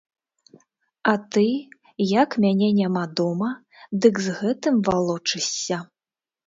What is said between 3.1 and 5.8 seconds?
дома, дык з гэтым валочышся!!